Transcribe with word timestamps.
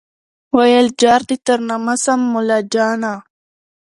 ویل 0.55 0.87
جار 1.01 1.21
دي 1.29 1.37
تر 1.45 1.59
نامه 1.69 1.95
سم 2.03 2.19
مُلاجانه 2.33 3.13